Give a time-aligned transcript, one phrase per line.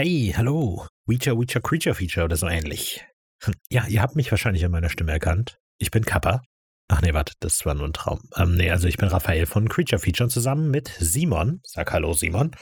[0.00, 0.86] Hey, hallo.
[1.06, 3.04] Weecher, Weecher, Creature Feature oder so ähnlich.
[3.42, 5.58] Hm, ja, ihr habt mich wahrscheinlich an meiner Stimme erkannt.
[5.78, 6.40] Ich bin Kappa.
[6.86, 8.20] Ach nee, warte, das war nur ein Traum.
[8.36, 11.58] Ähm, nee, also ich bin Raphael von Creature Feature zusammen mit Simon.
[11.64, 12.52] Sag hallo, Simon.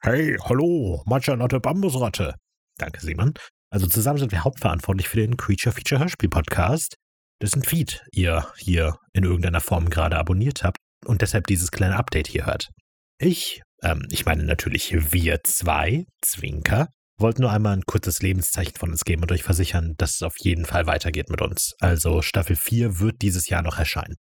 [0.00, 2.36] Hey, hallo, Matschanotte Bambusratte.
[2.78, 3.34] Danke, Simon.
[3.68, 6.94] Also zusammen sind wir hauptverantwortlich für den Creature Feature Hörspiel Podcast,
[7.42, 12.28] dessen Feed ihr hier in irgendeiner Form gerade abonniert habt und deshalb dieses kleine Update
[12.28, 12.70] hier hört.
[13.18, 18.90] Ich ähm, ich meine natürlich wir zwei, Zwinker, wollten nur einmal ein kurzes Lebenszeichen von
[18.90, 21.74] uns geben und euch versichern, dass es auf jeden Fall weitergeht mit uns.
[21.78, 24.16] Also Staffel 4 wird dieses Jahr noch erscheinen.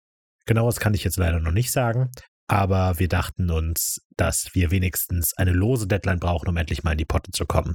[0.46, 2.10] Genaueres kann ich jetzt leider noch nicht sagen,
[2.46, 6.98] aber wir dachten uns, dass wir wenigstens eine lose Deadline brauchen, um endlich mal in
[6.98, 7.74] die Potte zu kommen.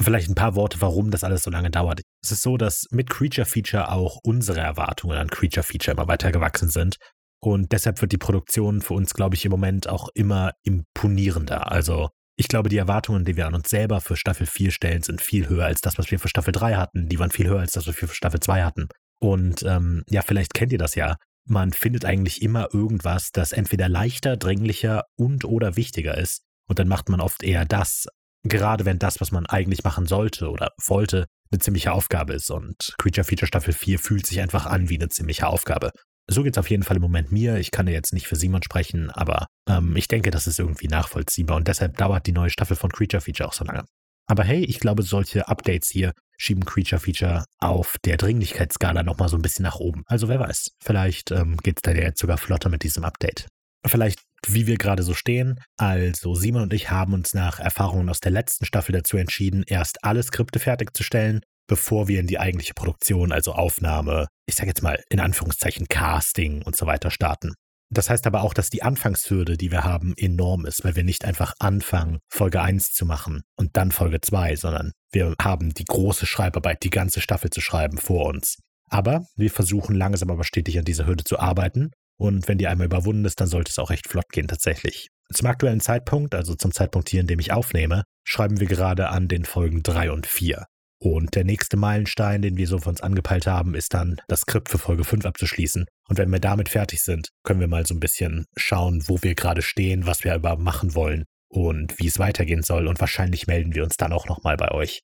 [0.00, 2.02] Vielleicht ein paar Worte, warum das alles so lange dauert.
[2.22, 6.32] Es ist so, dass mit Creature Feature auch unsere Erwartungen an Creature Feature immer weiter
[6.32, 6.96] gewachsen sind
[7.40, 11.70] und deshalb wird die Produktion für uns, glaube ich, im Moment auch immer imponierender.
[11.70, 15.20] Also ich glaube, die Erwartungen, die wir an uns selber für Staffel 4 stellen, sind
[15.20, 17.08] viel höher als das, was wir für Staffel 3 hatten.
[17.08, 18.88] Die waren viel höher als das, was wir für Staffel 2 hatten.
[19.20, 21.16] Und ähm, ja, vielleicht kennt ihr das ja.
[21.46, 26.42] Man findet eigentlich immer irgendwas, das entweder leichter, dringlicher und oder wichtiger ist.
[26.68, 28.06] Und dann macht man oft eher das,
[28.44, 32.50] gerade wenn das, was man eigentlich machen sollte oder wollte, eine ziemliche Aufgabe ist.
[32.50, 35.90] Und Creature Feature Staffel 4 fühlt sich einfach an wie eine ziemliche Aufgabe.
[36.30, 37.56] So geht es auf jeden Fall im Moment mir.
[37.56, 40.88] Ich kann ja jetzt nicht für Simon sprechen, aber ähm, ich denke, das ist irgendwie
[40.88, 43.84] nachvollziehbar und deshalb dauert die neue Staffel von Creature Feature auch so lange.
[44.26, 49.36] Aber hey, ich glaube, solche Updates hier schieben Creature Feature auf der Dringlichkeitsskala nochmal so
[49.36, 50.02] ein bisschen nach oben.
[50.06, 53.46] Also wer weiß, vielleicht ähm, geht es da jetzt sogar flotter mit diesem Update.
[53.86, 55.58] Vielleicht, wie wir gerade so stehen.
[55.78, 60.04] Also Simon und ich haben uns nach Erfahrungen aus der letzten Staffel dazu entschieden, erst
[60.04, 65.02] alle Skripte fertigzustellen bevor wir in die eigentliche Produktion, also Aufnahme, ich sage jetzt mal
[65.10, 67.54] in Anführungszeichen Casting und so weiter starten.
[67.90, 71.24] Das heißt aber auch, dass die Anfangshürde, die wir haben, enorm ist, weil wir nicht
[71.24, 76.26] einfach anfangen, Folge 1 zu machen und dann Folge 2, sondern wir haben die große
[76.26, 78.58] Schreibarbeit, die ganze Staffel zu schreiben vor uns.
[78.90, 82.86] Aber wir versuchen langsam aber stetig an dieser Hürde zu arbeiten und wenn die einmal
[82.86, 85.08] überwunden ist, dann sollte es auch recht flott gehen tatsächlich.
[85.32, 89.28] Zum aktuellen Zeitpunkt, also zum Zeitpunkt hier, in dem ich aufnehme, schreiben wir gerade an
[89.28, 90.66] den Folgen 3 und 4.
[91.00, 94.68] Und der nächste Meilenstein, den wir so von uns angepeilt haben, ist dann das Skript
[94.68, 95.86] für Folge 5 abzuschließen.
[96.08, 99.34] Und wenn wir damit fertig sind, können wir mal so ein bisschen schauen, wo wir
[99.34, 102.88] gerade stehen, was wir aber machen wollen und wie es weitergehen soll.
[102.88, 105.00] Und wahrscheinlich melden wir uns dann auch nochmal bei euch.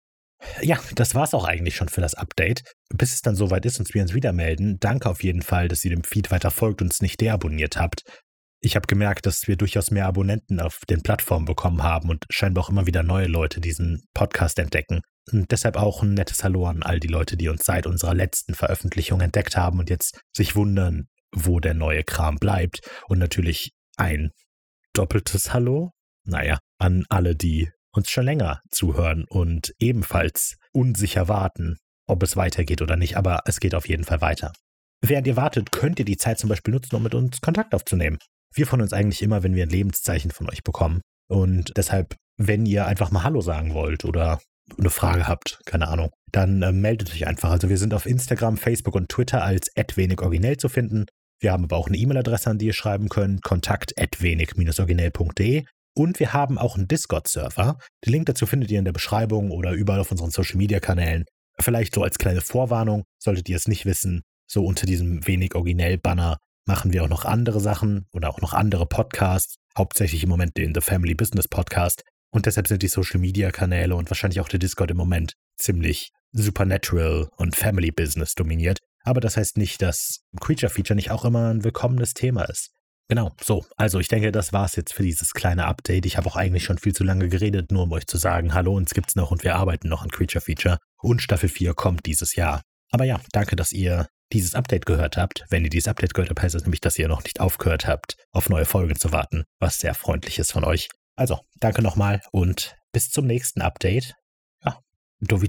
[0.60, 2.62] Ja, das war's auch eigentlich schon für das Update.
[2.90, 5.84] Bis es dann soweit ist und wir uns wieder melden, danke auf jeden Fall, dass
[5.84, 8.02] ihr dem Feed weiter folgt und es nicht deabonniert habt.
[8.60, 12.64] Ich habe gemerkt, dass wir durchaus mehr Abonnenten auf den Plattformen bekommen haben und scheinbar
[12.64, 15.02] auch immer wieder neue Leute diesen Podcast entdecken.
[15.32, 18.54] Und deshalb auch ein nettes Hallo an all die Leute, die uns seit unserer letzten
[18.54, 22.80] Veröffentlichung entdeckt haben und jetzt sich wundern, wo der neue Kram bleibt.
[23.08, 24.30] Und natürlich ein
[24.92, 25.92] doppeltes Hallo,
[26.24, 32.82] naja, an alle, die uns schon länger zuhören und ebenfalls unsicher warten, ob es weitergeht
[32.82, 33.16] oder nicht.
[33.16, 34.52] Aber es geht auf jeden Fall weiter.
[35.00, 38.18] Während ihr wartet, könnt ihr die Zeit zum Beispiel nutzen, um mit uns Kontakt aufzunehmen.
[38.54, 41.00] Wir freuen uns eigentlich immer, wenn wir ein Lebenszeichen von euch bekommen.
[41.28, 44.40] Und deshalb, wenn ihr einfach mal Hallo sagen wollt oder
[44.78, 47.50] eine Frage habt, keine Ahnung, dann äh, meldet euch einfach.
[47.50, 51.06] Also wir sind auf Instagram, Facebook und Twitter als @wenigoriginell zu finden.
[51.40, 55.64] Wir haben aber auch eine E-Mail-Adresse, an die ihr schreiben könnt, kontakt wenig-originell.de.
[55.96, 57.78] Und wir haben auch einen Discord-Server.
[58.04, 61.24] Den Link dazu findet ihr in der Beschreibung oder überall auf unseren Social-Media-Kanälen.
[61.60, 65.98] Vielleicht so als kleine Vorwarnung, solltet ihr es nicht wissen, so unter diesem wenig originell
[65.98, 70.56] Banner machen wir auch noch andere Sachen oder auch noch andere Podcasts, hauptsächlich im Moment
[70.56, 72.02] den The Family Business Podcast.
[72.34, 76.10] Und deshalb sind die Social Media Kanäle und wahrscheinlich auch der Discord im Moment ziemlich
[76.32, 78.80] Supernatural und Family Business dominiert.
[79.04, 82.72] Aber das heißt nicht, dass Creature Feature nicht auch immer ein willkommenes Thema ist.
[83.08, 83.64] Genau, so.
[83.76, 86.06] Also ich denke, das war's jetzt für dieses kleine Update.
[86.06, 88.74] Ich habe auch eigentlich schon viel zu lange geredet, nur um euch zu sagen, hallo,
[88.74, 90.78] uns gibt's noch und wir arbeiten noch an Creature Feature.
[91.00, 92.62] Und Staffel 4 kommt dieses Jahr.
[92.90, 95.44] Aber ja, danke, dass ihr dieses Update gehört habt.
[95.50, 98.16] Wenn ihr dieses Update gehört habt, heißt das nämlich, dass ihr noch nicht aufgehört habt,
[98.32, 100.88] auf neue Folgen zu warten, was sehr freundlich ist von euch.
[101.16, 104.14] Also, danke nochmal und bis zum nächsten Update.
[104.64, 104.80] Ja,
[105.20, 105.40] do.